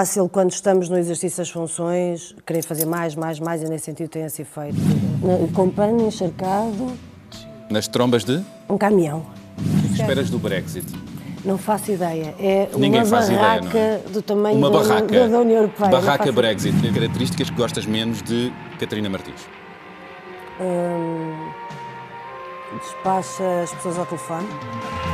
[0.00, 4.08] fácil quando estamos no exercício das funções querer fazer mais, mais, mais e nesse sentido
[4.08, 4.76] tem-se feito.
[5.52, 6.92] Acompanho encharcado.
[7.70, 8.44] Nas trombas de?
[8.68, 9.24] Um caminhão.
[9.92, 10.84] Esperas do Brexit?
[11.44, 12.34] Não faço ideia.
[12.40, 14.10] É Ninguém uma faz barraca ideia, é?
[14.10, 15.28] do tamanho Uma da, barraca.
[15.28, 15.90] da União Europeia.
[15.90, 16.92] Barraca Brexit.
[16.92, 19.46] Características que gostas menos de Catarina Martins.
[20.60, 21.50] Hum,
[22.80, 24.48] despacha as pessoas ao telefone.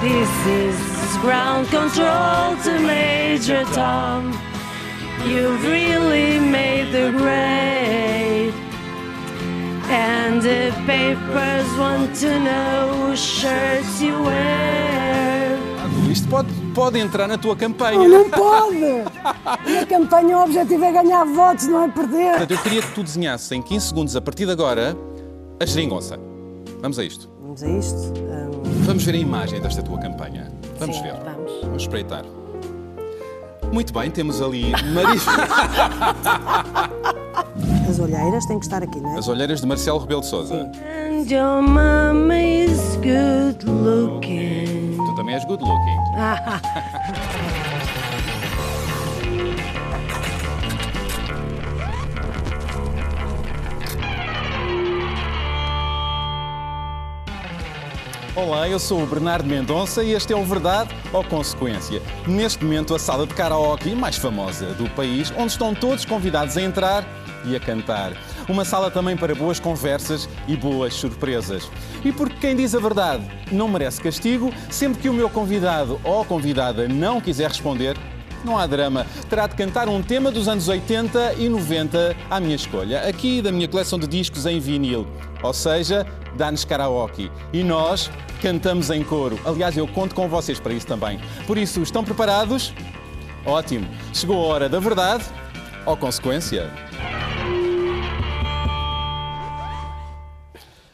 [0.01, 4.50] This is ground control to Major Tom.
[5.27, 8.55] You really made the grade.
[9.91, 15.59] And the papers want to know whose shirts you wear.
[16.11, 17.99] Isto pode, pode entrar na tua campanha.
[17.99, 18.81] Não, não pode!
[18.81, 22.31] Na campanha o objetivo é ganhar votos, não é perder.
[22.31, 24.97] Portanto, eu queria que tu desenhasses em 15 segundos, a partir de agora,
[25.61, 26.19] a geringonça.
[26.81, 27.29] Vamos a isto.
[27.41, 27.97] Vamos a isto.
[27.97, 30.51] Hum, Vamos ver a imagem desta tua campanha.
[30.79, 31.15] Vamos Sim, ver.
[31.25, 31.53] vamos.
[31.63, 32.25] Vamos espreitar.
[33.73, 35.31] Muito bem, temos ali Marisa.
[37.89, 39.19] as olheiras têm que estar aqui, não é?
[39.19, 40.55] As olheiras de Marcelo Rebelo de Sousa.
[40.55, 44.97] And your mom is good looking.
[44.97, 46.01] Tu também és good looking.
[58.43, 62.01] Olá, eu sou o Bernardo Mendonça e este é o Verdade ou Consequência.
[62.27, 66.63] Neste momento, a sala de karaoke mais famosa do país, onde estão todos convidados a
[66.63, 67.05] entrar
[67.45, 68.15] e a cantar.
[68.49, 71.71] Uma sala também para boas conversas e boas surpresas.
[72.03, 76.25] E porque quem diz a verdade não merece castigo, sempre que o meu convidado ou
[76.25, 77.95] convidada não quiser responder,
[78.45, 79.07] não há drama.
[79.29, 83.53] Terá de cantar um tema dos anos 80 e 90 à minha escolha, aqui da
[83.53, 85.07] minha coleção de discos em vinil.
[85.43, 87.31] Ou seja, dá-nos karaoke.
[87.53, 88.11] E nós
[88.43, 89.39] cantamos em coro.
[89.45, 91.21] Aliás, eu conto com vocês para isso também.
[91.47, 92.73] Por isso, estão preparados?
[93.45, 93.89] Ótimo.
[94.13, 95.25] Chegou a hora da verdade
[95.87, 96.71] ou consequência?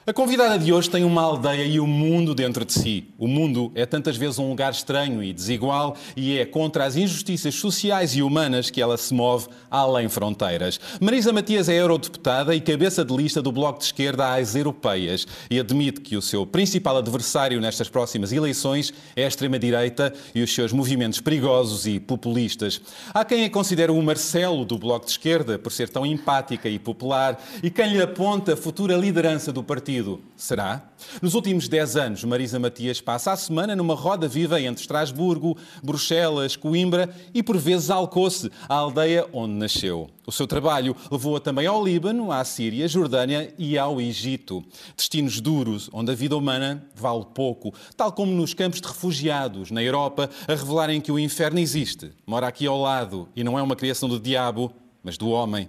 [0.08, 3.08] A convidada de hoje tem uma aldeia e um mundo dentro de si.
[3.18, 7.56] O mundo é tantas vezes um lugar estranho e desigual e é contra as injustiças
[7.56, 10.78] sociais e humanas que ela se move além fronteiras.
[11.00, 15.58] Marisa Matias é eurodeputada e cabeça de lista do Bloco de Esquerda às europeias e
[15.58, 20.72] admite que o seu principal adversário nestas próximas eleições é a extrema-direita e os seus
[20.72, 22.80] movimentos perigosos e populistas.
[23.12, 26.78] Há quem a considere o Marcelo do Bloco de Esquerda por ser tão empática e
[26.78, 29.95] popular e quem lhe aponta a futura liderança do partido.
[30.36, 30.82] Será?
[31.22, 36.56] Nos últimos 10 anos, Marisa Matias passa a semana numa roda viva entre Estrasburgo, Bruxelas,
[36.56, 40.10] Coimbra e, por vezes, Alcoce, a aldeia onde nasceu.
[40.26, 44.64] O seu trabalho levou-a também ao Líbano, à Síria, Jordânia e ao Egito.
[44.96, 49.82] Destinos duros, onde a vida humana vale pouco, tal como nos campos de refugiados, na
[49.82, 53.76] Europa, a revelarem que o inferno existe, mora aqui ao lado e não é uma
[53.76, 55.68] criação do diabo, mas do homem.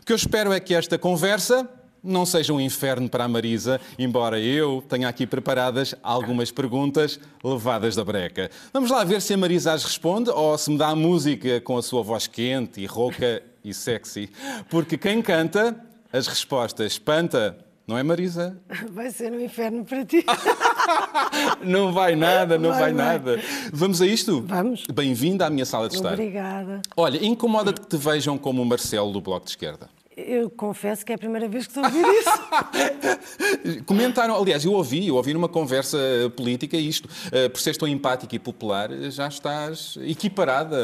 [0.00, 1.68] O que eu espero é que esta conversa
[2.08, 7.94] não seja um inferno para a Marisa, embora eu tenha aqui preparadas algumas perguntas levadas
[7.94, 8.50] da breca.
[8.72, 11.76] Vamos lá ver se a Marisa as responde ou se me dá a música com
[11.76, 14.30] a sua voz quente e rouca e sexy.
[14.70, 15.76] Porque quem canta,
[16.12, 17.58] as respostas espanta.
[17.86, 18.58] Não é, Marisa?
[18.90, 20.22] Vai ser um inferno para ti.
[21.64, 23.04] Não vai nada, não vai, Vai, vai.
[23.04, 23.40] nada.
[23.72, 24.42] Vamos a isto?
[24.46, 24.84] Vamos.
[24.92, 26.12] Bem-vinda à minha sala de estar.
[26.12, 26.80] Obrigada.
[26.96, 29.88] Olha, incomoda-te que te vejam como o Marcelo do Bloco de Esquerda?
[30.26, 33.82] Eu confesso que é a primeira vez que estou a ouvir isso.
[33.86, 35.96] Comentaram, aliás, eu ouvi, eu ouvi numa conversa
[36.36, 37.08] política isto.
[37.30, 40.76] eh, Por seres tão empática e popular, já estás equiparada.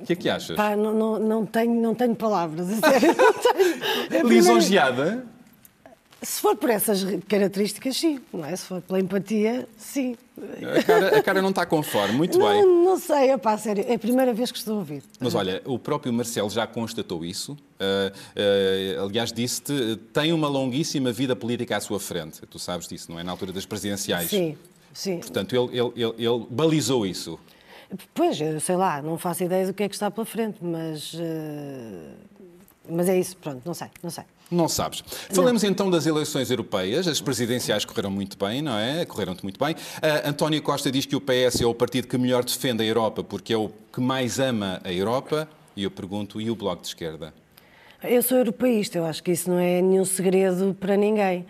[0.00, 0.56] O que é que achas?
[0.56, 3.74] Pá, não, não, não, tenho, não tenho palavras, a sério, não tenho.
[4.10, 5.26] É Lisonjeada?
[6.24, 8.20] Se for por essas características, sim.
[8.32, 8.54] Não é?
[8.56, 10.16] Se for pela empatia, sim.
[10.78, 12.62] A cara, a cara não está conforme, muito bem.
[12.62, 15.02] Não, não sei, é pá, sério, é a primeira vez que estou a ouvir.
[15.20, 17.56] Mas olha, o próprio Marcelo já constatou isso.
[17.78, 22.40] eh, eh, aliás, disse-te, tem uma longuíssima vida política à sua frente.
[22.46, 23.22] Tu sabes disso, não é?
[23.22, 24.30] Na altura das presidenciais.
[24.30, 24.56] Sim,
[24.92, 25.18] sim.
[25.18, 27.38] Portanto, ele, ele- ele- ele balizou isso.
[28.12, 31.12] Pois, sei lá, não faço ideia do que é que está pela frente, mas.
[31.16, 32.12] eh,
[32.88, 34.24] Mas é isso, pronto, não sei, não sei.
[34.54, 35.02] Não sabes.
[35.30, 37.08] Falemos então das eleições europeias.
[37.08, 39.04] As presidenciais correram muito bem, não é?
[39.04, 39.74] Correram-te muito bem.
[40.00, 43.24] Ah, António Costa diz que o PS é o partido que melhor defende a Europa
[43.24, 45.48] porque é o que mais ama a Europa.
[45.76, 47.34] E eu pergunto, e o Bloco de Esquerda?
[48.02, 51.46] Eu sou europeísta, eu acho que isso não é nenhum segredo para ninguém.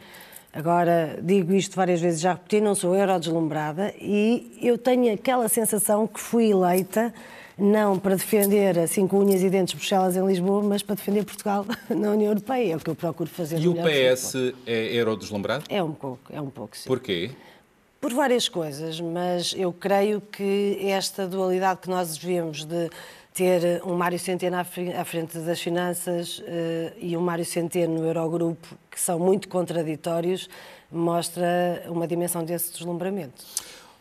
[0.50, 6.06] Agora, digo isto várias vezes, já repeti, não sou eurodeslumbrada e eu tenho aquela sensação
[6.06, 7.12] que fui eleita
[7.58, 11.64] não para defender, assim com unhas e dentes, Bruxelas em Lisboa, mas para defender Portugal
[11.88, 12.72] na União Europeia.
[12.72, 13.58] É o que eu procuro fazer.
[13.58, 13.74] E o.
[13.74, 14.34] PS
[14.66, 15.64] é eurodeslumbrado?
[15.68, 16.86] É um pouco, é um pouco, sim.
[16.86, 17.30] Porquê?
[18.00, 22.90] Por várias coisas, mas eu creio que esta dualidade que nós vemos de
[23.32, 28.76] ter um Mário Centeno à frente das finanças eh, e um Mário Centeno no Eurogrupo,
[28.88, 30.48] que são muito contraditórios,
[30.92, 33.42] mostra uma dimensão desse deslumbramento.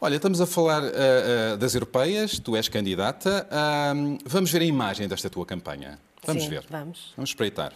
[0.04, 3.48] Olha, estamos a falar ah, ah, das europeias, tu és candidata.
[3.50, 3.94] Ah,
[4.26, 5.98] vamos ver a imagem desta tua campanha.
[6.28, 6.66] Vamos Sim, ver.
[6.70, 7.14] vamos.
[7.16, 7.72] Vamos espreitar.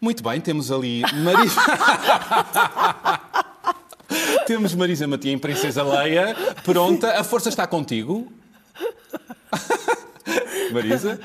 [0.00, 1.60] Muito bem, temos ali Marisa.
[4.46, 7.18] temos Marisa Matia em Princesa Leia, pronta.
[7.18, 8.32] A força está contigo.
[10.70, 11.18] Marisa?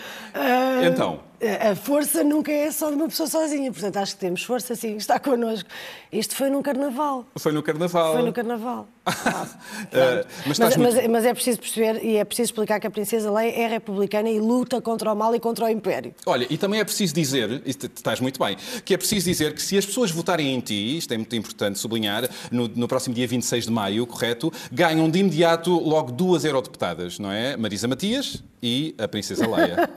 [0.92, 1.19] Então,
[1.72, 4.96] A força nunca é só de uma pessoa sozinha, portanto acho que temos força sim,
[4.98, 5.68] está connosco.
[6.12, 7.26] Isto foi num carnaval.
[7.38, 8.14] foi no Carnaval.
[8.14, 8.88] Foi no carnaval.
[9.94, 12.92] Ah, mas mas, muito- mas- mas é preciso perceber e é preciso explicar que a
[12.92, 16.14] Princesa Leia é republicana e luta contra o mal e contra o Império.
[16.26, 18.56] Olha, e também é preciso dizer, e estás muito bem,
[18.86, 21.80] que é preciso dizer que se as pessoas votarem em ti, isto é muito importante
[21.80, 27.18] sublinhar, no, no próximo dia 26 de maio, correto, ganham de imediato logo duas eurodeputadas,
[27.20, 27.58] não é?
[27.58, 29.90] Marisa Matias e a Princesa Leia.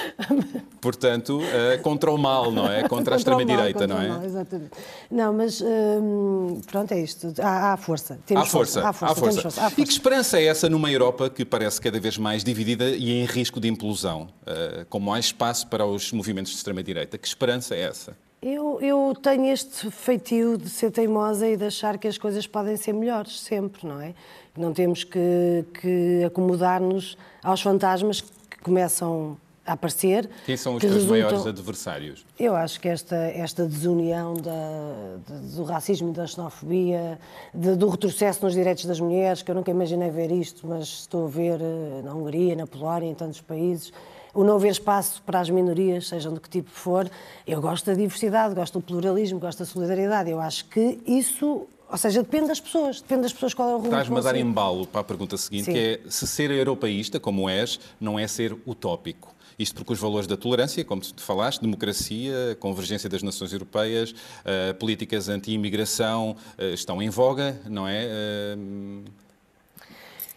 [0.84, 2.86] Portanto, eh, contra o mal, não é?
[2.86, 4.08] Contra a extrema-direita, não é?
[4.08, 4.70] mal, exatamente.
[5.10, 7.32] Não, mas hum, pronto, é isto.
[7.40, 8.18] Há, há força.
[8.26, 9.12] Temos Há força, Há força.
[9.12, 9.42] há força.
[9.42, 9.92] força, há E que força.
[9.92, 13.66] esperança é essa numa Europa que parece cada vez mais dividida e em risco de
[13.66, 17.16] implosão, eh, com mais espaço para os movimentos de extrema-direita?
[17.16, 18.14] Que esperança é essa?
[18.42, 22.76] Eu, eu tenho este feitio de ser teimosa e de achar que as coisas podem
[22.76, 24.12] ser melhores, sempre, não é?
[24.54, 30.28] Não temos que, que acomodar-nos aos fantasmas que começam aparecer.
[30.46, 32.26] Quem são os que teus resultam- maiores adversários?
[32.38, 37.18] Eu acho que esta, esta desunião da- de- do racismo e da xenofobia,
[37.54, 41.26] de- do retrocesso nos direitos das mulheres, que eu nunca imaginei ver isto, mas estou
[41.26, 43.92] a ver eh, na Hungria, na Polónia, em tantos países,
[44.34, 47.08] o não haver espaço para as minorias, sejam de que tipo for.
[47.46, 50.28] Eu gosto da diversidade, gosto do pluralismo, gosto da solidariedade.
[50.30, 53.76] Eu acho que isso, ou seja, depende das pessoas, depende das pessoas qual é o
[53.76, 55.72] rumo Estás-me a dar embalo para a pergunta seguinte, Sim.
[55.72, 59.34] que é se ser europeísta, como és, não é ser utópico.
[59.58, 64.14] Isto porque os valores da tolerância, como tu falaste, democracia, convergência das nações europeias,
[64.44, 68.08] eh, políticas anti-imigração eh, estão em voga, não é?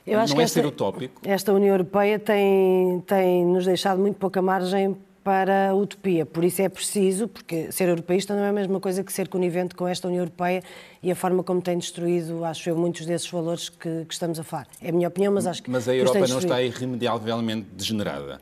[0.06, 1.22] Eu acho não que é esta, ser utópico.
[1.26, 4.96] Esta União Europeia tem, tem nos deixado muito pouca margem
[5.28, 6.26] para a utopia.
[6.26, 9.76] Por isso é preciso, porque ser europeísta não é a mesma coisa que ser conivente
[9.76, 10.64] com esta União Europeia
[11.04, 14.44] e a forma como tem destruído, acho eu, muitos desses valores que, que estamos a
[14.46, 14.68] falar.
[14.82, 15.70] É a minha opinião, mas acho que.
[15.70, 18.40] Mas a Europa não está irremediavelmente degenerada.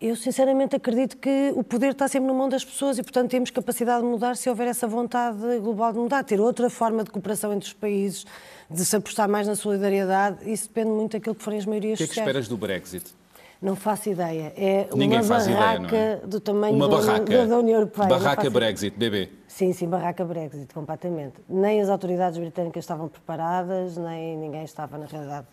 [0.00, 3.50] Eu sinceramente acredito que o poder está sempre na mão das pessoas e, portanto, temos
[3.50, 7.52] capacidade de mudar se houver essa vontade global de mudar, ter outra forma de cooperação
[7.52, 8.24] entre os países,
[8.70, 10.48] de se apostar mais na solidariedade.
[10.48, 12.28] Isso depende muito daquilo que forem as maiorias O que é que sociais.
[12.28, 13.23] esperas do Brexit?
[13.62, 14.52] Não faço ideia.
[14.56, 16.26] É Ninguém uma faz barraca ideia, é?
[16.26, 17.46] do tamanho Uma da, barraca.
[17.46, 18.08] da, União Europeia.
[18.08, 19.30] Barraca Brexit, bebê.
[19.48, 21.34] Sim, sim, barraca Brexit, completamente.
[21.48, 25.46] Nem as autoridades britânicas estavam preparadas, nem ninguém estava, na realidade,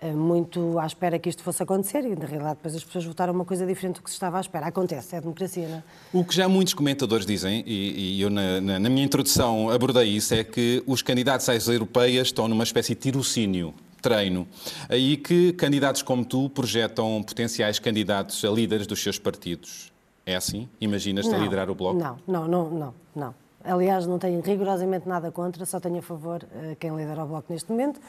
[0.00, 3.32] eh, muito à espera que isto fosse acontecer e, na realidade, depois as pessoas votaram
[3.32, 4.66] uma coisa diferente do que se estava à espera.
[4.66, 5.82] Acontece, é democracia, não é?
[6.12, 10.04] O que já muitos comentadores dizem, e, e eu na, na- na minha introdução abordei
[10.08, 14.46] isso, é que os candidatos às europeias estão numa espécie de tirocínio, treino,
[14.90, 19.90] e que candidatos como tu projetam potenciais candidatos a líderes dos seus partidos.
[20.26, 20.68] É assim?
[20.80, 21.98] Imaginas-te a liderar o Bloco?
[21.98, 23.34] Não, não, não, não, não.
[23.64, 27.52] Aliás, não tenho rigorosamente nada contra, só tenho a favor eh, quem lidera o Bloco
[27.52, 28.00] neste momento.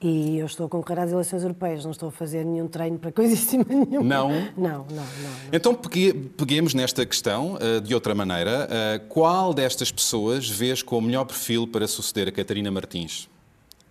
[0.00, 3.10] E eu estou a concorrer às eleições europeias, não estou a fazer nenhum treino para
[3.14, 4.02] coisíssima nenhuma.
[4.02, 4.30] Não?
[4.30, 4.96] Não, não, não.
[4.96, 5.04] não.
[5.52, 8.66] Então pegue- peguemos nesta questão eh, de outra maneira.
[8.70, 13.28] Eh, qual destas pessoas vês com o melhor perfil para suceder a Catarina Martins?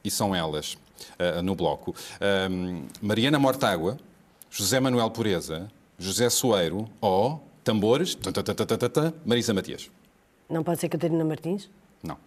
[0.03, 0.77] E são elas,
[1.19, 1.93] eh, no bloco.
[2.19, 3.97] Ahm, Mariana Mortágua,
[4.49, 8.17] José Manuel Pureza, José Soeiro ou, tambores,
[9.25, 9.89] Marisa Matias.
[10.49, 11.69] Não pode ser Catarina Martins?
[12.03, 12.17] Não,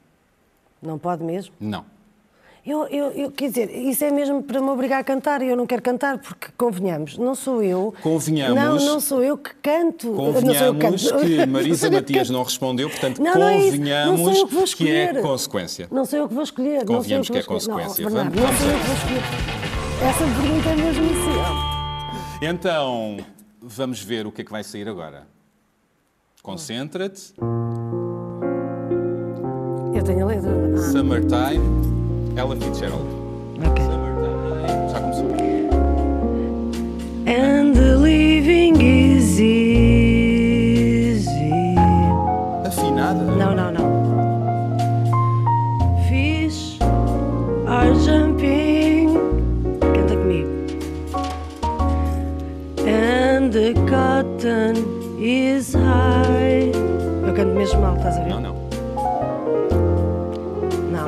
[0.81, 1.55] Não pode mesmo?
[1.61, 1.85] não.
[2.67, 5.57] Eu, eu, eu, quer dizer, isso é mesmo para me obrigar a cantar e eu
[5.57, 7.93] não quero cantar porque, convenhamos, não sou eu.
[8.03, 10.11] Convenhamos- Não, não sou eu que canto.
[10.15, 11.21] Convenhamos canto.
[11.27, 13.77] que Marisa que Matias não respondeu, portanto, Não, não é isso.
[13.77, 15.89] convenhamos Não sou eu que vou que é consequência.
[15.91, 16.87] Não sou eu que vou escolher.
[16.87, 18.03] Convenhamos que é consequência.
[18.03, 19.23] Não, Bernardo, Vamos- não sou eu que vou escolher.
[20.09, 22.47] Essa pergunta é mesmo assim.
[22.47, 23.17] Então,
[23.61, 25.27] vamos ver o que é que vai sair agora.
[26.43, 27.35] Concentra-te.
[29.95, 30.51] Eu tenho a letra.
[30.75, 31.94] Ah, Summertime.
[32.37, 33.07] Ella Fitzgerald.
[33.65, 33.83] ok.
[33.83, 34.89] Summertime.
[34.91, 35.27] Já começou.
[37.27, 41.25] And the living is easy.
[42.67, 43.23] Afinada.
[43.23, 43.85] Não, não, não.
[46.09, 46.79] Fish
[47.69, 49.15] are jumping.
[49.81, 50.51] Canta comigo.
[52.87, 54.75] And the cotton
[55.21, 56.73] is high.
[57.27, 58.31] Eu canto mesmo mal, estás a ver?
[58.31, 58.54] Não, não.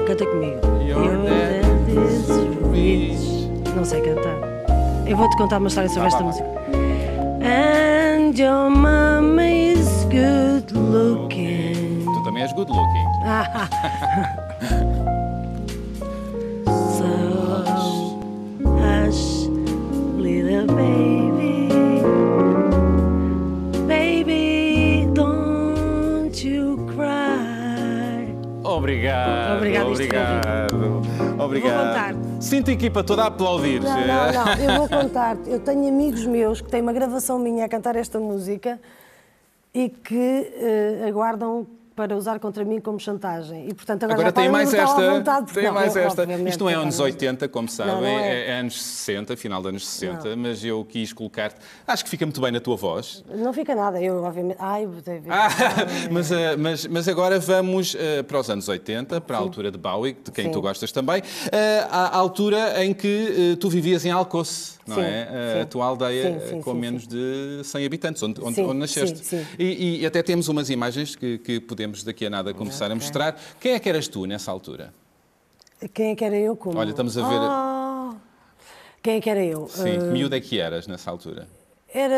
[0.07, 0.61] Canta comigo.
[0.87, 2.29] Your dad is
[2.71, 3.49] rich.
[3.75, 4.37] Não sei cantar.
[5.07, 6.47] Eu vou-te contar uma história sobre Vá, esta música.
[7.43, 12.05] And your mama is good looking.
[12.05, 13.07] Tu também és good looking.
[16.97, 17.65] So
[18.65, 19.49] hush,
[20.17, 21.16] little baby.
[29.57, 29.91] Obrigado.
[29.91, 31.43] Obrigado, Obrigado.
[31.43, 31.89] Obrigado.
[31.89, 32.45] contar-te.
[32.45, 33.81] Sinto a equipa toda a aplaudir.
[33.83, 35.37] Não, não, não, eu vou contar.
[35.47, 38.79] Eu tenho amigos meus que têm uma gravação minha a cantar esta música
[39.75, 41.67] e que eh, aguardam
[41.97, 43.69] para usar contra mim como chantagem.
[43.71, 45.11] E, portanto, agora, Agora tem mais esta.
[45.11, 46.25] vontade, tem não, mais esta.
[46.47, 48.29] Isto não é eu anos não- 80, como sabem, não é.
[48.29, 51.57] é, é anos 60, final dos anos 60, mas eu quis colocar-te.
[51.87, 53.25] Acho que fica muito bem na tua voz.
[53.35, 54.01] Não fica nada.
[54.01, 54.59] Eu, obviamente...
[54.61, 55.27] Ai, David.
[55.31, 55.49] Ah,
[56.13, 59.79] mas, ah, mas, mas agora vamos ah, para os anos 80, para a altura de
[59.79, 60.51] Bowie, de quem Sim.
[60.53, 61.23] tu gostas também,
[61.91, 65.29] à altura em que tu vivias em Alcoce, não Sim, é?
[65.55, 65.61] Sim.
[65.63, 68.79] A tua aldeia Sim, sim, com sim, menos de 100 habitantes, onde, onde, Sim, onde
[68.79, 69.19] nasceste.
[69.19, 69.47] sim, sim.
[69.59, 73.39] E, e até temos umas imagens que, que podemos daqui a nada começar a mostrar.
[73.61, 74.93] Quem é que eras tu nessa altura?
[75.93, 76.57] Quem é que era eu?
[76.57, 76.79] Como?
[76.79, 78.15] Olha, estamos a ver- Ah,
[79.03, 79.69] quem é que era eu?
[79.69, 81.47] Sim, que Ah, miúdo é que eras nessa altura?
[81.95, 82.15] Era.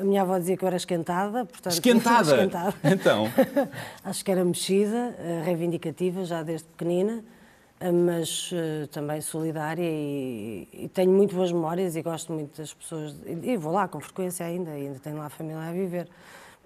[0.00, 1.72] A minha avó dizia que eu era esquentada, portanto.
[1.74, 2.30] Esquentada?
[2.32, 2.74] esquentada.
[2.84, 3.28] Então?
[4.04, 7.22] Acho que era mexida, eh, reivindicativa já desde pequenina,
[7.78, 12.72] eh, mas eh, também solidária e, e tenho muito boas memórias e gosto muito das
[12.74, 13.14] pessoas.
[13.26, 16.08] E, e vou lá com frequência ainda, ainda tenho lá a família a viver.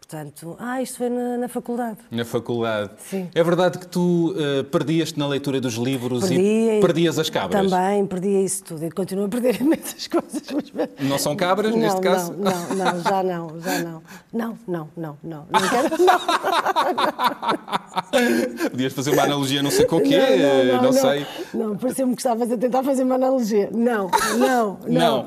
[0.07, 1.97] Portanto, ah, isto foi na, na faculdade.
[2.11, 2.91] Na faculdade.
[2.99, 3.31] Sim.
[3.35, 7.71] É verdade que tu ah, perdias-te na leitura dos livros Perdia e perdias as cabras?
[7.71, 10.43] Também perdia isso tudo e continuo a perder imensas coisas.
[10.75, 10.91] Mas...
[11.01, 12.35] Não são cabras, não, neste caso?
[12.35, 14.03] Não, não, não, já não, já não.
[14.31, 15.47] Não, não, não, não.
[15.51, 16.05] Não quero.
[16.05, 16.21] Não,
[18.71, 21.27] Podias fazer uma analogia não sei com o quê, eh, não, sei.
[21.53, 23.71] Não, pareceu-me que estavas a tentar fazer uma analogia.
[23.73, 25.27] Não, não, Não.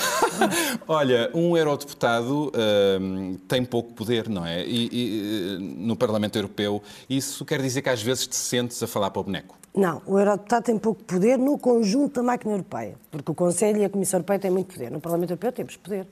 [0.86, 2.52] Olha, um eurodeputado
[3.00, 4.64] hum, tem pouco poder, não é?
[4.64, 8.86] E, e, eh, no Parlamento Europeu, isso quer dizer que às vezes te sentes a
[8.86, 9.58] falar para o boneco.
[9.74, 13.84] Não, o Eurodeputado tem pouco poder no conjunto da máquina europeia, porque o Conselho e
[13.84, 14.90] a Comissão Europeia têm muito poder.
[14.90, 16.06] No Parlamento Europeu temos poder.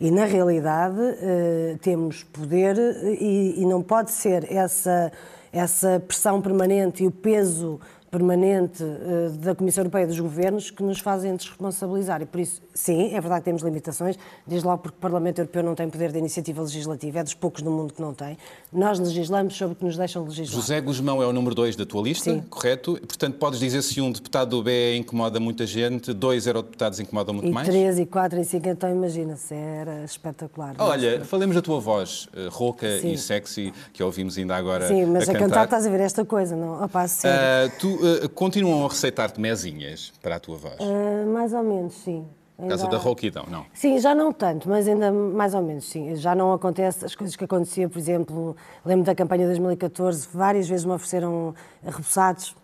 [0.00, 2.76] E, na realidade, eh, temos poder
[3.20, 5.12] e não pode ser essa,
[5.52, 7.80] essa pressão permanente e o peso
[8.18, 12.22] permanente eh, da Comissão Europeia dos governos que nos fazem desresponsabilizar.
[12.22, 14.16] E por isso, sim, é verdade que temos limitações,
[14.46, 17.62] desde logo porque o Parlamento Europeu não tem poder de iniciativa legislativa, é dos poucos
[17.62, 18.38] no mundo que não tem.
[18.72, 20.60] Nós legislamos sobre o que nos deixam legislar.
[20.60, 22.40] José Guzmão é o número 2 da tua lista, Sim.
[22.48, 22.94] correto?
[23.06, 27.48] Portanto, podes dizer se um deputado do BE incomoda muita gente, dois eurodeputados incomodam muito
[27.48, 27.66] E mais?
[27.66, 30.74] três, e quatro, e cinco, então imagina-se, era espetacular.
[30.78, 33.12] Olha, falemos da tua voz eh, rouca Sim.
[33.12, 35.38] e sexy que ouvimos ainda agora Sim, mas a, cantar.
[35.48, 36.84] cantar estás a ver esta coisa, não?
[36.84, 37.72] Opa, a sério.
[37.72, 40.76] Ah, tu ah, continuam a receitar-te mesinhas para a tua voz?
[40.80, 42.26] Ah, mais ou menos, sim.
[42.56, 43.66] Por causa Ainda- da rouquidão, não?
[43.74, 46.14] Sim, já não tanto, mas ainda mais ou menos, sim.
[46.14, 50.68] Já não acontece as coisas que aconteciam, por exemplo, lembro da campanha de 2014, várias
[50.68, 51.52] vezes me ofereceram
[51.84, 52.54] repousados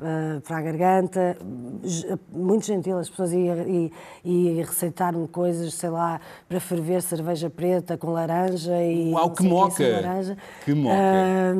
[0.00, 1.36] ah, para a garganta,
[2.32, 3.92] muito gentil, as pessoas iam e,
[4.24, 9.12] e receitaram-me coisas, sei lá, para ferver cerveja preta com laranja e...
[9.12, 9.88] Uau, que moca!
[9.88, 10.36] laranja.
[10.64, 10.94] Que moca!
[10.96, 11.54] Ah,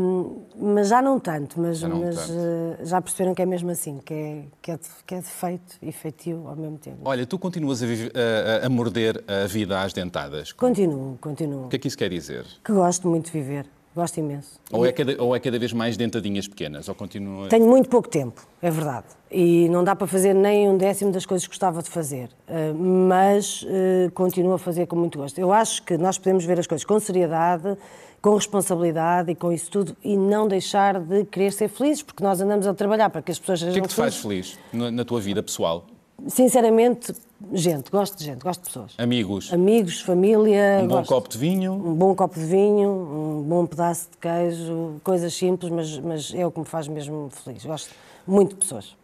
[0.60, 2.32] mas já não tanto, mas, Já não mas, tanto.
[2.80, 5.92] ah, já perceberam que é mesmo assim, que é, que é, que é defeito e
[5.92, 6.98] feitio ao mesmo tempo.
[7.04, 10.52] Olha, tu continuas a, vive- a- a- a morder a vida às dentadas.
[10.52, 11.66] Continuo, continuo.
[11.66, 12.44] O que é que isso quer dizer?
[12.64, 13.66] Que gosto muito de viver,
[13.98, 14.60] gosto imenso.
[14.70, 16.88] Ou é cada, ou é cada vez mais dentadinhas pequenas?
[16.88, 17.48] Ou continua...
[17.48, 19.06] Tenho muito pouco tempo, é verdade.
[19.30, 22.30] E não dá para fazer nem um décimo das coisas que gostava de fazer.
[22.48, 25.38] Uh, mas uh, continuo a fazer com muito gosto.
[25.38, 27.76] Eu acho que nós podemos ver as coisas com seriedade,
[28.22, 32.40] com responsabilidade e com isso tudo e não deixar de querer ser felizes, porque nós
[32.40, 34.52] andamos a trabalhar para que as pessoas O sejam que é que te faz felizes.
[34.52, 35.84] feliz na, na tua vida pessoal?
[36.28, 37.14] Sinceramente,
[37.52, 38.94] gente, gosto de gente, gosto de pessoas.
[38.98, 39.52] Amigos?
[39.52, 40.80] Amigos, família.
[40.82, 41.08] Um bom gosto.
[41.08, 41.72] copo de vinho?
[41.72, 46.46] Um bom copo de vinho, um bom pedaço de queijo, coisas simples, mas, mas é
[46.46, 47.64] o que me faz mesmo feliz.
[47.64, 47.94] Gosto
[48.26, 48.94] muito de pessoas.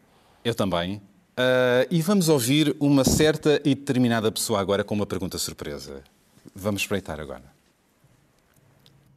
[0.44, 1.00] Eu também.
[1.36, 6.04] Ah, e vamos ouvir uma certa e determinada pessoa agora com uma pergunta surpresa.
[6.54, 7.44] Vamos espreitar agora.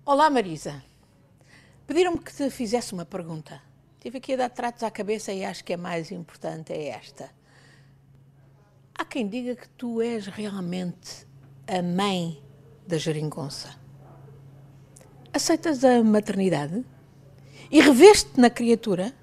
[0.06, 0.82] Olá, Marisa.
[1.86, 3.62] Pediram-me que te fizesse uma pergunta.
[3.98, 7.37] Estive aqui a dar tratos à cabeça e acho que a mais importante é esta.
[8.98, 11.28] Há quem diga que tu és realmente
[11.68, 12.42] a mãe
[12.88, 13.76] da geringonça.
[15.32, 16.84] Aceitas a maternidade?
[17.70, 19.14] E reveste-te na criatura?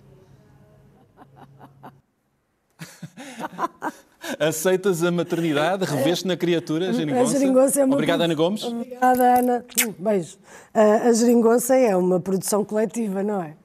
[4.39, 5.85] Aceitas a maternidade?
[5.85, 7.37] Reveste na criatura, Geringonça?
[7.37, 8.65] A geringonça é uma Obrigado, Ana Gomes.
[8.65, 9.65] Obrigada, Ana.
[9.99, 10.39] Beijo.
[10.73, 13.57] A, a geringonça é uma produção coletiva, não é?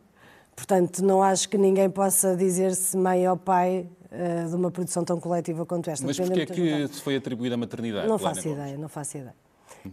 [0.56, 3.88] Portanto, não acho que ninguém possa dizer-se mãe ou pai
[4.50, 6.06] de uma produção tão coletiva quanto esta.
[6.06, 8.08] Mas porquê é que te foi atribuída a maternidade?
[8.08, 8.60] Não faço Gomes?
[8.60, 9.36] ideia, não faço ideia.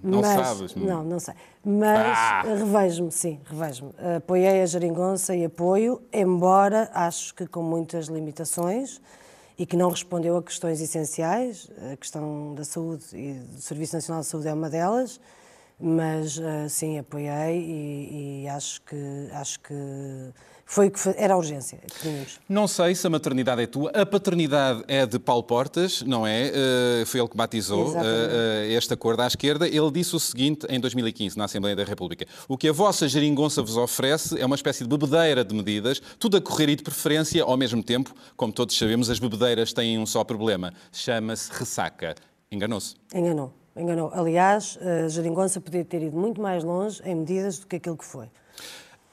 [0.03, 0.75] Não Mas- sabes?
[0.75, 1.35] Não, não sei.
[1.65, 2.43] Mas Ah!
[2.43, 3.93] revejo-me, sim, revejo-me.
[4.17, 9.01] Apoiei a Jeringonça e apoio, embora acho que com muitas limitações
[9.59, 11.71] e que não respondeu a questões essenciais.
[11.93, 15.21] A questão da saúde e do Serviço Nacional de Saúde é uma delas,
[15.79, 19.75] mas eh, sim, apoiei e, e acho que acho que
[20.69, 22.41] foi que era a urgência que tínhamos.
[22.49, 23.91] Não sei se a maternidade é tua.
[23.91, 26.51] A paternidade é de Paulo Portas, não é?
[26.53, 29.69] Eh, foi ele que batizou eh, eh, este acordo à esquerda.
[29.69, 33.63] Ele disse o seguinte em 2015, na Assembleia da República: O que a vossa geringonça
[33.63, 37.45] vos oferece é uma espécie de bebedeira de medidas, tudo a correr e de preferência
[37.45, 38.13] ao mesmo tempo.
[38.37, 42.17] Como todos sabemos, as bebedeiras têm um só problema: chama-se ressaca.
[42.51, 42.97] Enganou-se.
[43.15, 43.66] Enganou, enganou.
[44.13, 48.05] Aliás, a Jeringonça podia ter ido muito mais longe em medidas do que aquilo que
[48.05, 48.27] foi.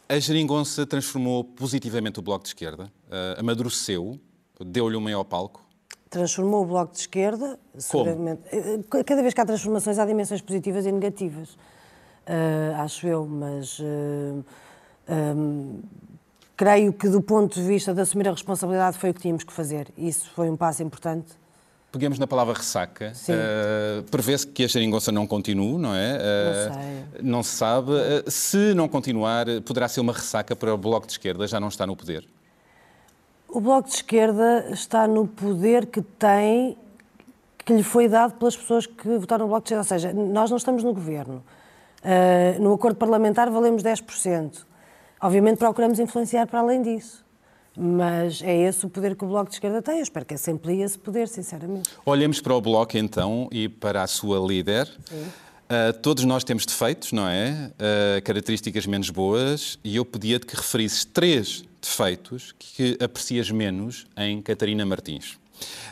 [0.08, 4.20] A geringonça transformou positivamente o Bloco de Esquerda, eh, amadureceu,
[4.60, 5.62] deu-lhe um maior palco.
[6.10, 8.42] transformou o Bloco de Esquerda, seguramente.
[8.52, 11.58] Eh, Cada vez que há transformações, há dimensões positivas e negativas,
[12.26, 14.44] Eh, acho eu, mas eh,
[15.36, 15.82] hum,
[16.56, 19.52] creio que, do ponto de vista de assumir a responsabilidade, foi o que tínhamos que
[19.52, 19.92] fazer.
[19.98, 21.34] Isso foi um passo importante.
[21.94, 23.14] Peguemos na palavra ressaca.
[23.30, 26.18] Eh, Prevê-se que a geringonça não continue, não é?
[26.20, 27.22] Eh, Não sei.
[27.22, 27.92] não se sabe.
[27.96, 31.68] Eh, se não continuar, poderá ser uma ressaca para o Bloco de Esquerda, já não
[31.68, 32.28] está no poder.
[33.48, 36.76] O Bloco de Esquerda está no poder que tem,
[37.64, 39.82] que lhe foi dado pelas pessoas que votaram no Bloco de Esquerda.
[39.84, 41.44] Ou seja, nós não estamos no governo.
[42.60, 44.66] No acordo parlamentar valemos 10%.
[45.22, 47.23] Obviamente procuramos influenciar para além disso.
[47.76, 49.98] Mas é esse o poder que o Bloco de Esquerda tem.
[49.98, 51.90] Eu espero que se amplie esse poder, sinceramente.
[52.06, 54.88] Olhemos para o Bloco então e para a sua líder.
[55.12, 57.72] Uh, todos nós temos defeitos, não é?
[57.74, 64.42] Uh, características menos boas, e eu pedia-te que referisses três defeitos que aprecias menos em
[64.42, 65.40] Catarina Martins.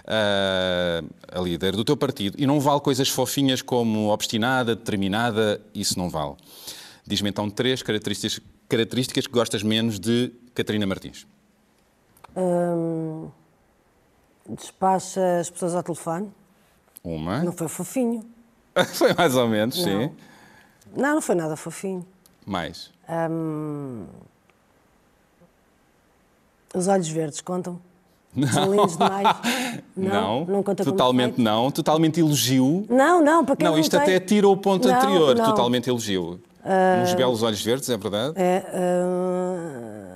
[0.03, 2.35] Uh, a líder do teu partido.
[2.37, 6.35] E não vale coisas fofinhas como obstinada, determinada, isso não vale.
[7.07, 11.25] Diz-me então três características, características que gostas menos de Catarina Martins.
[12.35, 13.27] Hum,
[14.49, 16.31] despacha as pessoas ao telefone.
[17.03, 17.43] Uma.
[17.43, 18.23] Não foi fofinho.
[18.93, 20.09] Foi mais ou menos, sim.
[20.95, 22.05] Não, não foi nada fofinho.
[22.45, 22.89] Mais.
[23.09, 24.05] Hum,
[26.73, 27.79] os olhos verdes contam?
[28.53, 29.27] São lindos demais?
[29.97, 31.69] Não, não conta como totalmente não.
[31.69, 32.85] Totalmente elogio.
[32.89, 35.35] Não, não, para quem Não, isto tem- até tira o ponto Não, anterior.
[35.35, 35.45] não.
[35.45, 36.39] Totalmente elogio.
[37.03, 38.33] Uns belos olhos verdes, é verdade?
[38.37, 40.10] É, ah,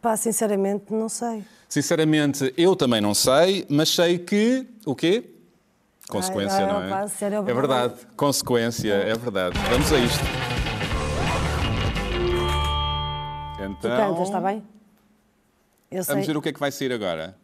[0.00, 1.44] pá, sinceramente, não sei.
[1.68, 4.66] Sinceramente, eu também não sei, mas sei que.
[4.84, 5.28] O quê?
[6.08, 6.88] Consequência, Ai, ai, não é?
[6.90, 7.68] pá, sério, é obrigada.
[7.88, 8.06] verdade.
[8.16, 9.58] Consequência, é verdade.
[9.70, 10.24] Vamos a isto.
[13.62, 13.96] Tu Então.
[13.96, 14.62] cantas, está bem?
[15.90, 16.14] Eu sei.
[16.14, 17.36] Vamos ver o que é que vai sair agora.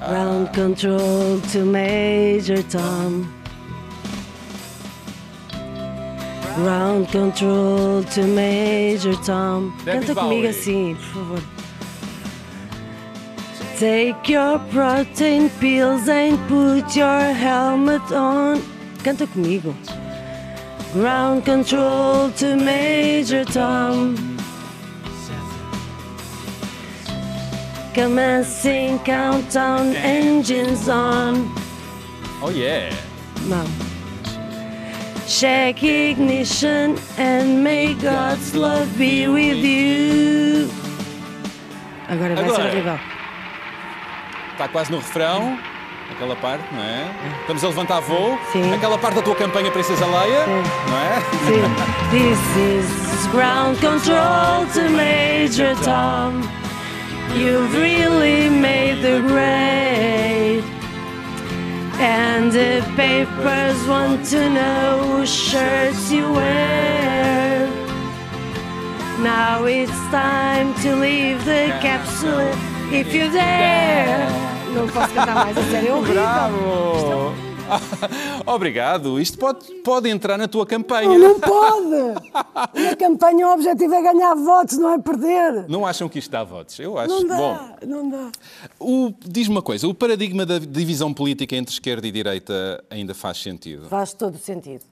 [0.00, 3.39] Ground control to Major Tom.
[6.56, 9.72] Ground control to Major Tom.
[9.84, 11.42] David Canta comigo assim, por favor.
[13.78, 18.60] Take your protein pills and put your helmet on.
[19.02, 19.74] Canta comigo.
[20.92, 24.16] Ground control to Major Tom.
[27.94, 31.48] Commencing countdown engines on.
[32.42, 32.92] Oh yeah!
[33.48, 33.89] Não.
[35.30, 40.68] Check ignition and may God's love be with you.
[42.08, 42.56] Agora vai Agora.
[42.56, 42.98] ser horrível.
[44.50, 45.56] Está quase no refrão,
[46.10, 47.06] aquela parte, não é?
[47.42, 48.36] Estamos a levantar voo.
[48.50, 48.74] Sim.
[48.74, 50.62] Aquela parte da tua campanha Princesa Leia, Sim.
[50.90, 51.20] não é?
[51.46, 51.62] Sim.
[52.10, 56.42] This is ground control to Major Tom.
[57.38, 60.79] You've really made the grade.
[62.02, 67.68] And the papers want to know whose shirts you wear.
[69.20, 72.54] Now it's time to leave the capsule
[72.90, 74.26] if you dare.
[74.74, 76.14] Não posso cantar mais, a sério, é horrível.
[76.14, 77.49] Bravo!
[78.46, 79.20] Obrigado.
[79.20, 81.08] Isto pode, pode entrar na tua campanha.
[81.18, 82.80] Não, não pode!
[82.82, 85.68] Na campanha o objetivo é ganhar votos, não é perder.
[85.68, 86.78] Não acham que isto dá votos?
[86.78, 87.08] Eu acho.
[87.10, 88.30] Não dá, Bom, não dá.
[88.78, 93.38] o- diz-me uma coisa: o paradigma da divisão política entre esquerda e direita ainda faz
[93.42, 93.88] sentido?
[93.88, 94.84] Faz todo sentido.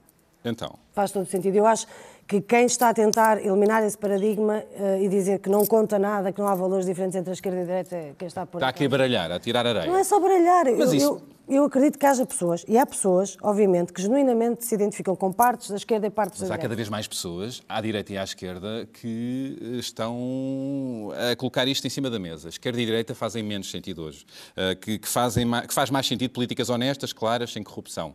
[0.45, 1.57] Então, Faz todo sentido.
[1.57, 1.87] Eu acho
[2.29, 6.31] que quem está a tentar eliminar esse paradigma uh, e dizer que não conta nada,
[6.31, 8.47] que não há valores diferentes entre a esquerda e a direita, é quem está a
[8.47, 8.59] pôr.
[8.59, 9.87] Está aqui a baralhar, a tirar areia.
[9.87, 10.67] Não é só baralhar.
[10.77, 11.23] Mas eu, isso...
[11.49, 15.33] eu, eu, acredito que haja pessoas, e há pessoas, obviamente, que genuinamente se identificam com
[15.33, 16.69] partes da esquerda e partes Mas da há direita.
[16.69, 21.91] cada vez mais pessoas, à direita e à esquerda, que estão a colocar isto em
[21.91, 22.51] cima da mesa.
[22.51, 24.27] Esquerda e direita fazem menos sentido hoje.
[24.51, 28.15] Uh, que, que, fazem, que faz mais sentido políticas honestas, claras, sem corrupção.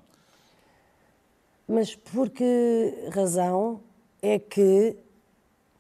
[1.68, 3.82] Mas por que razão
[4.24, 4.96] é que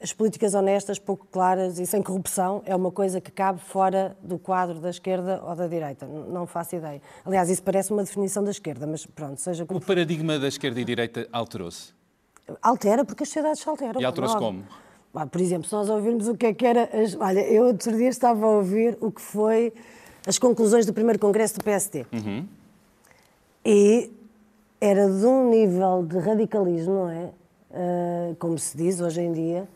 [0.01, 4.37] as políticas honestas, pouco claras e sem corrupção é uma coisa que cabe fora do
[4.37, 6.05] quadro da esquerda ou da direita.
[6.05, 7.01] Não faço ideia.
[7.23, 10.81] Aliás, isso parece uma definição da esquerda, mas pronto, seja como O paradigma da esquerda
[10.81, 11.93] e direita alterou-se?
[12.61, 14.01] Altera porque as sociedades se alteram.
[14.01, 14.65] E alterou-se como?
[15.31, 16.89] Por exemplo, se nós ouvirmos o que é que era...
[17.01, 17.15] As...
[17.15, 19.71] Olha, eu outro dia estava a ouvir o que foi
[20.27, 22.05] as conclusões do primeiro congresso do PSD.
[22.11, 22.45] Uhum.
[23.65, 24.11] E
[24.81, 27.29] era de um nível de radicalismo, não é?
[27.73, 29.67] Uh, como se diz hoje em dia,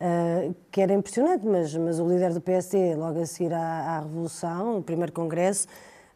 [0.00, 4.00] uh, que era impressionante, mas, mas o líder do PSD, logo a seguir à, à
[4.00, 5.68] Revolução, no primeiro Congresso,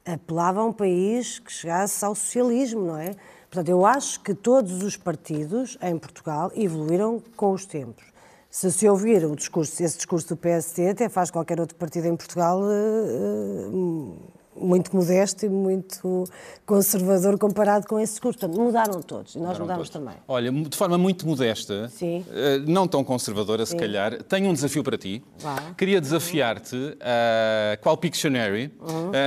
[0.06, 3.10] apelava a um país que chegasse ao socialismo, não é?
[3.50, 8.04] Portanto, eu acho que todos os partidos em Portugal evoluíram com os tempos.
[8.50, 12.16] Se se ouvir o discurso, esse discurso do PSD, até faz qualquer outro partido em
[12.16, 14.16] Portugal uh,
[14.60, 16.24] muito modesto e muito
[16.66, 18.38] conservador comparado com esse discurso.
[18.38, 20.06] Portanto, mudaram todos e nós Mudaram mudámos todos.
[20.06, 20.22] também.
[20.28, 22.24] Olha, de forma muito modesta, Sim.
[22.30, 23.78] eh, não tão conservadora se Sim.
[23.78, 25.22] calhar, tenho um desafio para ti.
[25.38, 25.56] Vá.
[25.76, 28.72] Queria desafiar-te a, qual Pictionary,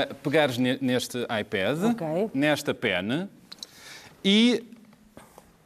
[0.09, 1.89] a pegares ne- neste iPad, Uhum.
[1.91, 2.29] Ok.
[2.33, 3.27] nesta pen,
[4.23, 4.63] e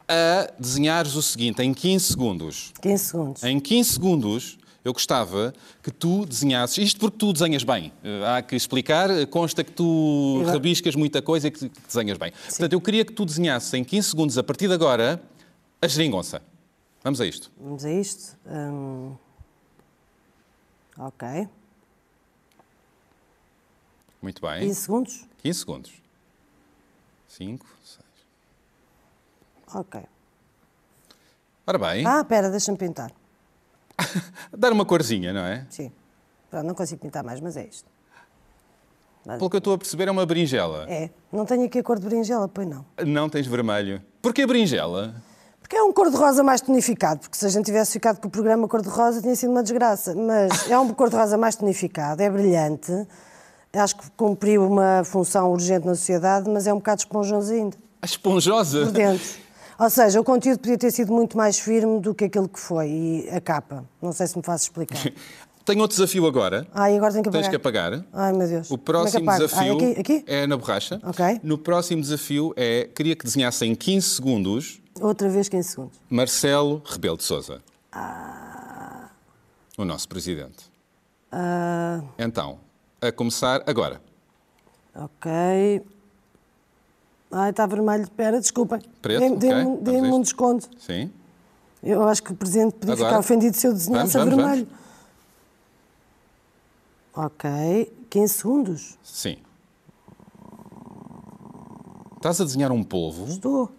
[0.08, 2.72] a desenhares o seguinte em 15 segundos.
[2.80, 3.42] 15 segundos.
[3.44, 6.78] Em 15 segundos, eu gostava que tu desenhasses.
[6.78, 7.92] Isto porque tu desenhas bem.
[8.04, 9.10] Eh, Há que explicar.
[9.10, 12.30] eh, Consta que tu Eu- rabiscas muita coisa e que desenhas bem.
[12.32, 15.20] Portanto, eu queria que tu desenhasses em 15 segundos, a partir de agora,
[15.82, 16.40] a geringonça.
[17.02, 17.50] Vamos a isto.
[17.60, 18.36] Vamos a isto.
[18.46, 19.14] Hum,
[20.98, 21.48] Ok.
[24.22, 24.60] Muito bem.
[24.60, 25.24] 15 segundos?
[25.42, 25.92] 15 segundos.
[27.28, 28.00] 5, 6.
[29.74, 30.00] Ok.
[31.66, 33.12] Ora bem, Ah, espera, deixa-me pintar.
[34.56, 35.66] dar uma corzinha, não é?
[35.70, 35.92] Sim.
[36.50, 37.88] Pronto, não consigo pintar mais, mas é isto.
[39.24, 40.86] Pelo que eu estou a perceber, é uma berinjela.
[40.88, 41.10] É.
[41.32, 42.84] Não tenho aqui a cor de berinjela, pois não.
[43.04, 44.00] Não tens vermelho.
[44.22, 45.16] Porquê berinjela?
[45.60, 48.68] Porque é um cor-de-rosa mais tonificado, porque se a gente tivesse ficado com o programa
[48.68, 50.14] cor-de-rosa tinha sido uma desgraça.
[50.14, 52.92] Mas é um cor-de-rosa mais tonificado, é brilhante,
[53.72, 58.06] acho que cumpriu uma função urgente na sociedade, mas é um bocado esponjoso ainda, A
[58.06, 58.84] esponjosa.
[58.84, 59.26] por dentro.
[59.78, 62.88] Ou seja, o conteúdo podia ter sido muito mais firme do que aquilo que foi,
[62.88, 63.84] e a capa.
[64.00, 64.98] Não sei se me faço explicar.
[65.66, 66.64] Tenho outro desafio agora.
[66.72, 67.42] Ah, e agora tenho que apagar.
[67.42, 68.04] Tens que apagar.
[68.12, 68.70] Ai, meu Deus.
[68.70, 69.44] O é próximo apago?
[69.46, 70.00] desafio Ah, aqui?
[70.00, 70.24] aqui?
[70.24, 71.00] é na borracha.
[71.02, 71.40] Ok.
[71.42, 75.98] No próximo desafio é, queria que desenhasse em 15 segundos Outra vez 15 segundos.
[76.08, 77.60] Marcelo Rebelo de Sousa.
[77.90, 79.10] Ah.
[79.76, 80.70] O nosso presidente.
[81.32, 82.60] Ah, Então,
[83.02, 84.00] a começar agora.
[84.94, 85.82] ok.
[87.30, 88.04] Ai, está vermelho.
[88.04, 88.80] Espera, desculpem.
[89.02, 90.68] Preto, Dê-me Vamos a um desconto.
[90.78, 91.10] Sim.
[91.82, 93.08] Eu acho que o Presidente podia Agora?
[93.10, 94.68] ficar ofendido se eu desenhasse Vamos, a vamos, vermelho.
[97.14, 97.92] Ok.
[98.10, 98.98] 15 segundos.
[99.02, 99.38] Sim.
[102.16, 103.26] Estás a desenhar um polvo.
[103.26, 103.70] Estou.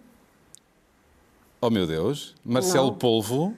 [1.60, 2.34] Oh meu Deus.
[2.44, 2.94] Marcelo Não.
[2.98, 3.54] Polvo.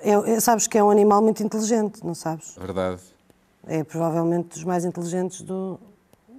[0.00, 2.54] É, é- sabes que é um animal muito inteligente, não sabes?
[2.58, 3.00] Verdade.
[3.66, 5.78] É provavelmente dos mais inteligentes do,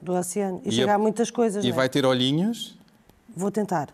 [0.01, 0.61] do oceano.
[0.63, 1.63] E, E chega a- muitas coisas.
[1.63, 1.71] E é?
[1.71, 2.77] vai ter olhinhos?
[3.35, 3.89] Vou tentar.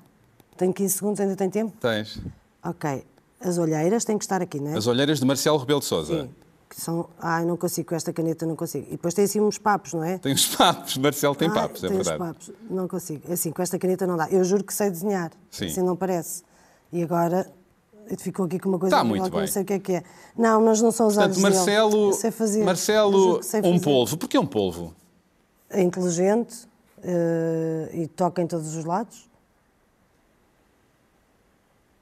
[0.58, 1.74] Tenho 15 segundos, ainda tem tempo?
[1.80, 2.20] Tens.
[2.64, 3.04] Ok.
[3.42, 4.78] As olheiras têm que estar aqui, não é?
[4.78, 6.24] As olheiras de Marcelo Rebelo de Sousa.
[6.24, 6.30] Sim.
[6.70, 7.10] Que são...
[7.20, 8.86] Ai, não consigo, com esta caneta não consigo.
[8.88, 10.18] E depois tem assim uns papos, não é?
[10.18, 10.98] Tem os papos.
[10.98, 12.32] Marcelo tem Ai, papos, é tem os verdade.
[12.34, 12.52] papos.
[12.70, 13.32] Não consigo.
[13.32, 14.30] Assim, com esta caneta não dá.
[14.30, 15.32] Eu juro que sei desenhar.
[15.52, 15.66] Sim.
[15.68, 16.44] Assim não parece.
[16.92, 17.52] E agora
[18.18, 19.40] ficou aqui com uma coisa Está muito bem.
[19.42, 20.04] não sei o que é que é.
[20.38, 21.66] Não, mas não são os Portanto, olhos dele.
[21.66, 22.12] Marcelo.
[22.56, 24.18] Eu Marcelo um polvo.
[24.18, 24.94] Porquê um polvo?
[25.74, 26.68] É inteligente
[27.04, 29.30] eh, e toca em todos os lados.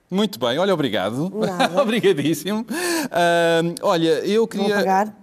[0.09, 1.31] Muito bem, olha, obrigado.
[1.81, 2.65] Obrigadíssimo.
[3.09, 5.15] Ah, olha, eu queria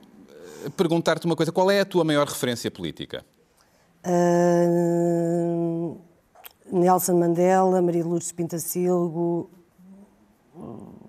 [0.76, 1.52] perguntar-te uma coisa.
[1.52, 3.22] Qual é a tua maior referência política?
[4.02, 4.64] Ah,
[6.72, 9.50] Nelson Mandela, Maria Lourdes Pintacilgo,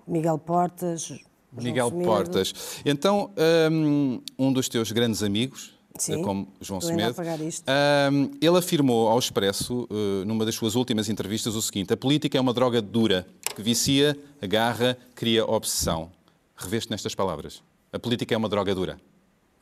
[0.06, 1.18] Miguel Portas.
[1.52, 1.90] Miguel.
[1.90, 2.82] Portas.
[2.84, 3.30] Então,
[3.72, 6.20] hum, um dos teus grandes amigos, Sim.
[6.20, 11.54] eh, como João Semedo, hum, ele afirmou ao Expresso, eh, numa das suas últimas entrevistas,
[11.54, 16.10] o seguinte: a política é uma droga dura, que vicia, agarra, cria obsessão.
[16.56, 17.62] Reveste nestas palavras.
[17.92, 19.00] A política é uma droga dura.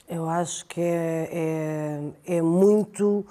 [0.08, 1.28] Eu acho que é,
[2.26, 3.24] é, é muito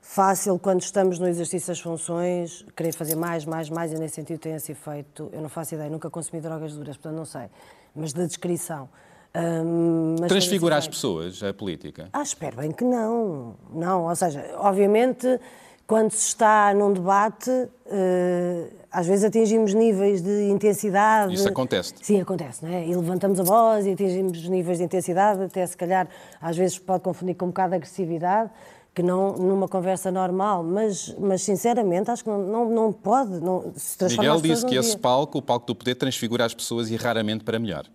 [0.00, 4.38] fácil quando estamos no exercício das funções, querer fazer mais, mais, mais, e nesse sentido
[4.38, 5.30] tem esse efeito.
[5.32, 7.46] Eu não faço ideia, nunca consumi drogas duras, portanto não sei.
[7.94, 8.88] Mas da descrição.
[9.34, 12.08] Esse Transfigurar as pessoas, a política.
[12.12, 13.54] Ah, espero bem que não.
[13.72, 15.40] Não, ou seja, obviamente,
[15.86, 17.50] quando se está num debate,
[17.86, 21.32] eh, às vezes atingimos níveis de intensidade.
[21.32, 21.94] Isso acontece.
[22.02, 22.86] Sim, acontece, não é?
[22.86, 26.06] E levantamos a voz e atingimos níveis de intensidade, até se calhar,
[26.40, 28.50] às vezes pode confundir com um bocado de agressividade,
[28.94, 33.72] que não numa conversa normal, mas, mas sinceramente acho que não, não, não pode não,
[33.74, 34.98] se Miguel disse que esse dia.
[34.98, 37.86] palco, o palco do poder, transfigura as pessoas e raramente para melhor.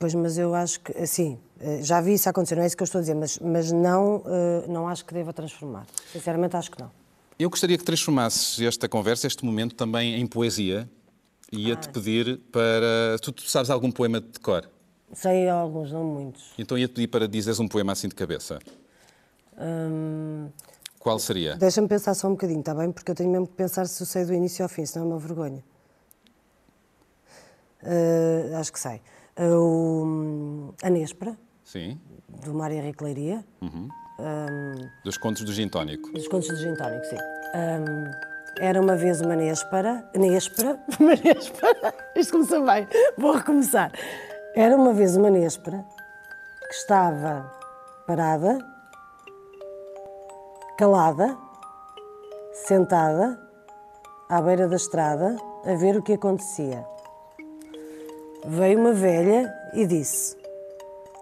[0.00, 1.38] Pois, mas eu acho que, assim,
[1.82, 4.22] já vi isso acontecer, não é isso que eu estou a dizer, mas, mas não,
[4.24, 5.86] eh, não acho que deva transformar.
[6.10, 6.90] Sinceramente, acho que não.
[7.38, 10.88] Eu gostaria que transformasses esta conversa, este momento, também em poesia.
[11.52, 11.92] Ia-te Ah.
[11.92, 13.18] pedir para.
[13.20, 14.66] Tu, tu sabes algum poema de cor?
[15.12, 16.54] Sei alguns, não muitos.
[16.56, 18.58] Então ia-te pedir para dizeres um poema assim de cabeça.
[19.60, 20.48] Hum,
[20.98, 21.56] Qual seria?
[21.56, 22.90] Deixa-me pensar só um bocadinho, está bem?
[22.90, 25.08] Porque eu tenho mesmo que pensar se eu sei do início ao fim, senão é
[25.10, 25.62] uma vergonha.
[27.82, 29.02] Eh, acho que sei.
[29.38, 32.00] O, a Nespra, Sim.
[32.44, 33.44] do Mário Henrique Leiria.
[35.04, 36.12] Dos contos do Gin Tónico.
[36.12, 37.16] Dos contos do Gin Tónico, sim.
[37.16, 38.10] Hum,
[38.58, 40.08] era uma vez uma Néspera.
[40.14, 40.78] Néspera?
[41.00, 41.94] Uma Néspera?
[42.16, 42.86] Isto começou bem.
[43.16, 43.92] Vou recomeçar.
[44.54, 45.84] Era uma vez uma Néspera
[46.68, 47.50] que estava
[48.06, 48.58] parada,
[50.76, 51.36] calada,
[52.52, 53.40] sentada,
[54.28, 56.84] à beira da estrada, a ver o que acontecia.
[58.46, 60.36] Veio uma velha e disse: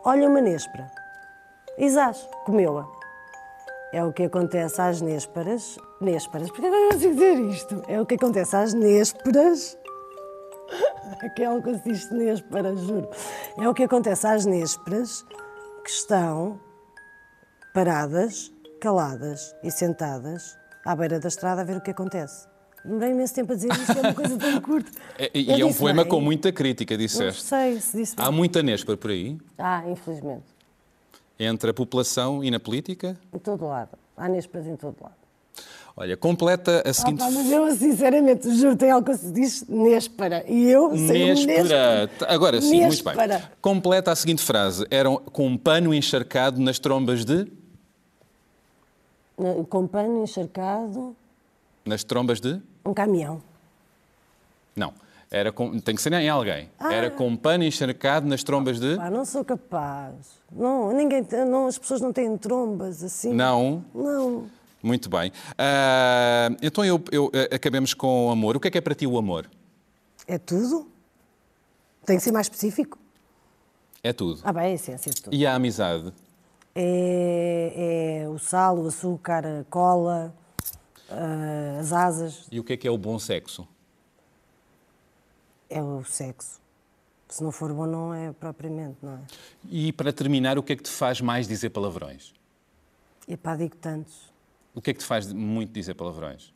[0.05, 0.91] Olha uma Néspera.
[1.89, 2.87] Zás, comeu-a.
[3.93, 5.79] É o que acontece às nésperas.
[6.01, 6.51] Nésperas?
[6.51, 7.83] Porquê que eu não consigo dizer isto?
[7.89, 9.79] É o que acontece às nésperas.
[11.23, 13.09] Aquela diz nésperas, juro.
[13.59, 15.25] É o que acontece às nésperas
[15.85, 16.61] que estão
[17.73, 22.47] paradas, caladas e sentadas à beira da estrada a ver o que acontece.
[22.85, 24.91] Demorei imenso tempo a dizer isto, é uma coisa tão curta.
[25.19, 26.11] É- E, Eu é um poema bem?
[26.11, 27.43] com muita crítica, Não disseste.
[27.43, 28.33] sei se disse Há bem.
[28.35, 30.45] muita Nespera por aí, Ah, infelizmente.
[31.39, 33.17] entre a população e na política.
[33.35, 33.91] Em todo lado.
[34.17, 35.15] Há nésperas em todo lado.
[35.97, 37.19] Olha, completa a Ah, seguinte.
[37.19, 40.45] pá, mas eu, sinceramente, juro, tem algo que se diz Néspera.
[40.49, 42.09] E eu sei Néspera.
[42.29, 43.17] Agora sim, muito bem.
[43.17, 43.53] Néspera.
[43.61, 44.87] Completa a seguinte frase.
[44.93, 47.51] Eram com um pano encharcado nas trombas de.
[49.69, 51.17] Com pano encharcado,
[51.85, 52.61] Nas trombas de.
[52.91, 53.43] Um caminhão.
[54.75, 54.93] Não.
[55.31, 55.79] Era com...
[55.79, 56.71] Tem que ser em alguém.
[56.79, 56.93] Ah.
[56.93, 58.97] Era com um pano encharcado nas trombas de.
[58.97, 60.15] Pá, não sou capaz.
[60.51, 63.35] Não, ninguém, não, as pessoas não têm trombas assim.
[63.35, 63.85] Não.
[63.95, 64.47] Não.
[64.83, 65.33] Muito bem.
[65.59, 68.57] Ah, então eu, eu, eh, acabemos com o amor.
[68.57, 69.51] O que é que é para ti o amor?
[70.27, 70.89] É tudo?
[72.07, 72.99] Tem que ser mais específico?
[74.03, 74.41] É tudo.
[74.45, 75.35] Ah, bem, é a essência de tudo.
[75.35, 76.13] E a amizade?
[76.75, 80.33] É, é o sal, o açúcar, a cola,
[81.11, 82.47] ah, as asas.
[82.51, 83.67] E o que é que é o bom sexo?
[85.71, 86.61] É o sexo.
[87.29, 89.21] Se não for bom, não é propriamente, não é?
[89.69, 92.33] E para terminar, o que é que te faz mais dizer palavrões?
[93.27, 94.33] E pá, digo tantos.
[94.75, 96.53] O que é que te faz muito dizer palavrões?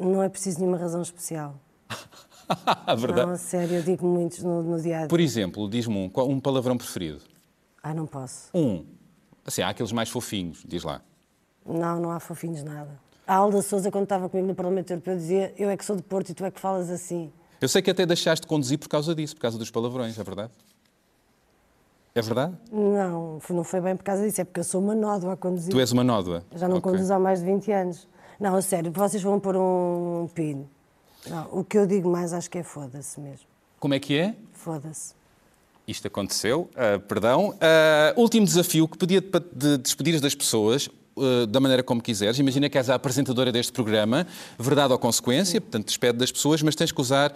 [0.00, 1.58] Não é preciso nenhuma razão especial.
[2.86, 3.26] A verdade.
[3.26, 5.08] Não, a sério, eu digo muitos no, no dia a dia.
[5.08, 7.20] Por exemplo, diz-me um, qual- um palavrão preferido.
[7.82, 8.48] Ah, não posso.
[8.54, 8.86] Um.
[9.44, 11.02] Assim, há aqueles mais fofinhos, diz lá.
[11.66, 12.98] Não, não há fofinhos nada.
[13.26, 16.02] A Alda Souza, quando estava comigo no Parlamento Europeu, dizia eu é que sou de
[16.02, 17.32] Porto e tu é que falas assim.
[17.60, 20.22] Eu sei que até deixaste de conduzir por causa disso, por causa dos palavrões, é
[20.22, 20.52] verdade?
[22.14, 22.54] É verdade?
[22.70, 25.70] Não, não foi bem por causa disso, é porque eu sou uma nódoa a conduzir.
[25.72, 26.44] Tu és uma nódoa.
[26.54, 26.92] Já não Ok.
[26.92, 28.08] conduzo há mais de 20 anos.
[28.38, 30.68] Não, a sério, vocês vão pôr um pino.
[31.28, 33.46] Não, o que eu digo mais acho que é foda-se mesmo.
[33.80, 34.34] Como é que é?
[34.52, 35.14] Foda-se.
[35.86, 37.54] Isto aconteceu, ah, perdão.
[37.60, 42.38] Ah, último desafio que pedia para te despedires das pessoas ah, da maneira como quiseres.
[42.38, 44.26] Imagina que és a apresentadora deste programa,
[44.58, 47.34] verdade ou consequência, portanto, despede das pessoas, mas tens que usar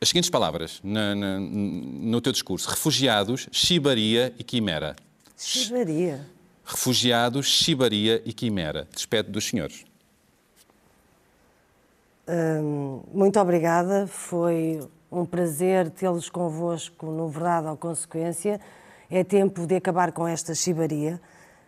[0.00, 4.96] as seguintes palavras na- na- no teu discurso: refugiados, chibaria e quimera.
[5.36, 6.26] Chivaria.
[6.64, 8.86] Refugiados, chibaria e quimera.
[8.94, 9.84] Despede dos senhores.
[12.28, 18.60] Hum, muito obrigada, foi um prazer tê-los convosco no Verdade ou Consequência.
[19.10, 21.20] É tempo de acabar com esta chibaria.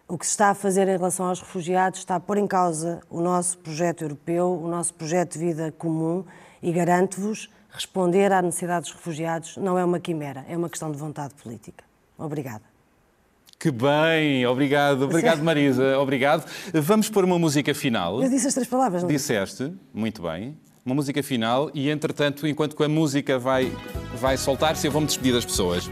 [0.07, 3.01] O que se está a fazer em relação aos refugiados está a pôr em causa
[3.09, 6.25] o nosso projeto europeu, o nosso projeto de vida comum
[6.62, 10.99] e garanto-vos, responder à necessidade dos refugiados não é uma quimera, é uma questão de
[10.99, 11.85] vontade política.
[12.19, 12.62] Obrigada.
[13.59, 16.45] Que bem, obrigado, obrigado Marisa, obrigado.
[16.75, 18.23] Vamos pôr uma música final.
[18.23, 19.33] Eu disse as três palavras, não disse?
[19.33, 23.73] Disseste, muito bem, uma música final e entretanto, enquanto que a música vai,
[24.20, 25.90] vai soltar-se eu vou-me despedir das pessoas.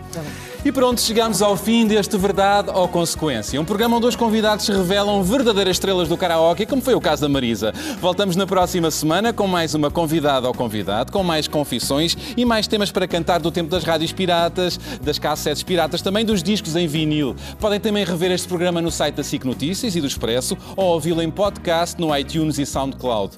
[0.64, 3.60] E pronto, chegamos ao fim deste Verdade ou Consequência.
[3.60, 7.22] Um programa onde os convidados se revelam verdadeiras estrelas do karaoke, como foi o caso
[7.22, 7.72] da Marisa.
[8.00, 12.66] Voltamos na próxima semana com mais uma convidada ou convidado, com mais confissões e mais
[12.66, 16.86] temas para cantar do tempo das rádios piratas, das cassetes piratas, também dos discos em
[16.86, 17.34] vinil.
[17.58, 21.22] Podem também rever este programa no site da SIC Notícias e do Expresso ou ouvi-lo
[21.22, 23.34] em podcast no iTunes e SoundCloud.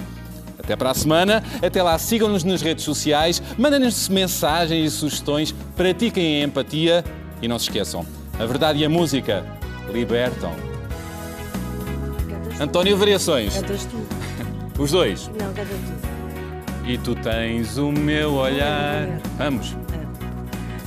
[0.65, 1.43] Até para a semana.
[1.63, 7.05] Até lá, sigam-nos nas redes sociais, mandem-nos mensagens e sugestões, pratiquem a empatia
[7.41, 8.05] e não se esqueçam:
[8.39, 9.45] a verdade e a música
[9.93, 10.53] libertam.
[12.59, 13.55] António Variações.
[13.55, 13.97] Cantas tu.
[14.83, 15.29] Os dois.
[15.39, 16.89] Não, cantas tu.
[16.89, 19.07] E tu tens o meu olhar.
[19.39, 19.77] Vamos.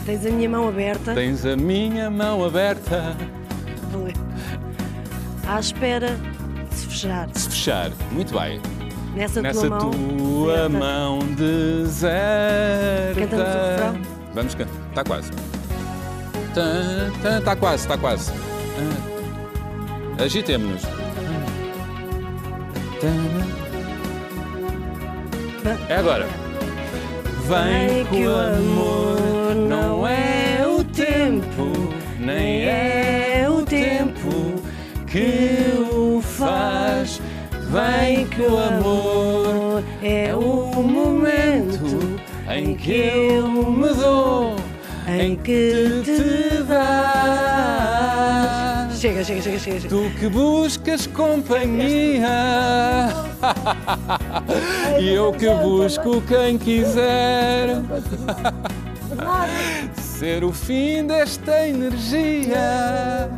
[0.05, 1.13] Tens a minha mão aberta.
[1.13, 3.15] Tens a minha mão aberta.
[3.91, 4.13] Vou ler.
[5.47, 6.17] À espera
[6.69, 7.29] de se fechar.
[7.33, 7.91] Se fechar.
[8.11, 8.61] Muito bem.
[9.17, 9.89] Nessa, Nessa tua mão.
[9.91, 10.69] tua deserta.
[10.69, 13.19] mão deserta.
[13.19, 14.01] Cantamos o refrão?
[14.33, 14.73] Vamos cantar.
[14.89, 15.31] Está quase.
[17.39, 18.31] Está quase, está quase.
[20.23, 20.83] Agitemo-nos.
[25.89, 26.27] É agora.
[27.47, 30.36] Vem que o amor não é
[42.87, 44.55] que eu me dou,
[45.05, 46.87] em que te dás.
[48.97, 49.81] Chega, chega, chega, chega.
[49.81, 49.93] chega.
[49.93, 53.09] Tu que buscas companhia
[55.01, 57.81] e eu que busco quem quiser
[59.97, 63.29] ser o fim desta energia.